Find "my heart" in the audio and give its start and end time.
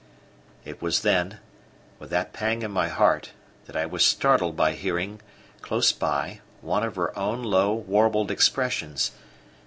2.71-3.33